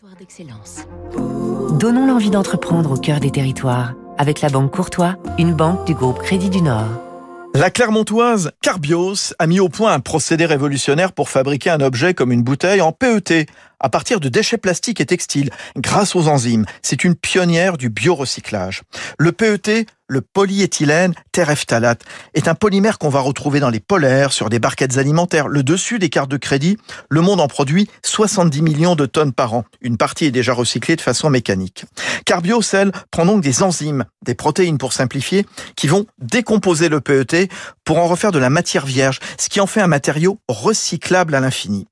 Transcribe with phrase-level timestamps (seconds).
[0.00, 0.86] Territoire d'excellence.
[1.78, 6.20] Donnons l'envie d'entreprendre au cœur des territoires avec la Banque Courtois, une banque du groupe
[6.22, 6.88] Crédit du Nord.
[7.54, 12.32] La Clermontoise Carbios a mis au point un procédé révolutionnaire pour fabriquer un objet comme
[12.32, 13.46] une bouteille en PET
[13.78, 16.64] à partir de déchets plastiques et textiles grâce aux enzymes.
[16.80, 18.82] C'est une pionnière du biorecyclage.
[19.18, 22.02] Le PET, le polyéthylène terephthalate,
[22.34, 25.46] est un polymère qu'on va retrouver dans les polaires, sur des barquettes alimentaires.
[25.46, 26.76] Le dessus des cartes de crédit,
[27.08, 29.64] le monde en produit 70 millions de tonnes par an.
[29.80, 31.84] Une partie est déjà recyclée de façon mécanique.
[32.26, 35.46] Carbiocell prend donc des enzymes, des protéines pour simplifier,
[35.76, 37.48] qui vont décomposer le PET
[37.84, 41.40] pour en refaire de la matière vierge, ce qui en fait un matériau recyclable à
[41.40, 41.86] l'infini.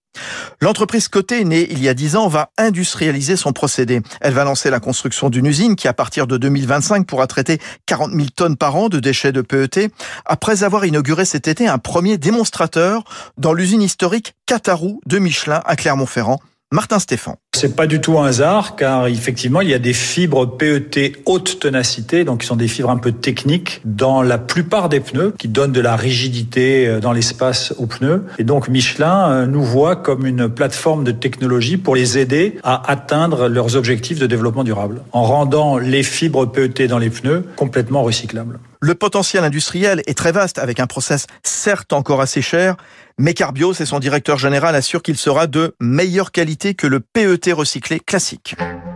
[0.60, 4.00] L'entreprise cotée, née il y a 10 ans, va industrialiser son procédé.
[4.20, 8.12] Elle va lancer la construction d'une usine qui, à partir de 2025, pourra traiter 40
[8.12, 9.92] 000 tonnes par an de déchets de PET,
[10.24, 13.04] après avoir inauguré cet été un premier démonstrateur
[13.36, 16.40] dans l'usine historique Catarou de Michelin à Clermont-Ferrand.
[16.70, 17.36] Martin Stéphan.
[17.56, 21.58] C'est pas du tout un hasard car effectivement il y a des fibres PET haute
[21.60, 25.48] ténacité, donc qui sont des fibres un peu techniques dans la plupart des pneus qui
[25.48, 28.26] donnent de la rigidité euh, dans l'espace aux pneus.
[28.38, 32.90] Et donc Michelin euh, nous voit comme une plateforme de technologie pour les aider à
[32.90, 38.02] atteindre leurs objectifs de développement durable en rendant les fibres PET dans les pneus complètement
[38.02, 38.58] recyclables.
[38.80, 42.76] Le potentiel industriel est très vaste avec un process certes encore assez cher,
[43.18, 47.52] mais Carbios et son directeur général assurent qu'il sera de meilleure qualité que le PET
[47.52, 48.54] recyclé classique.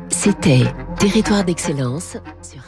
[0.08, 0.64] C'était
[0.98, 2.62] Territoire d'excellence sur